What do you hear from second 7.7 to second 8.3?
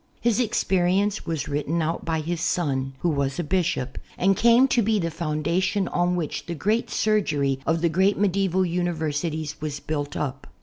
the great